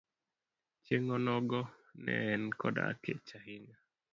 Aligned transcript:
Chieng' 0.83 1.11
onogo 1.15 1.59
ne 2.03 2.13
en 2.33 2.43
koda 2.59 2.85
kech 3.03 3.29
ahinya. 3.37 3.75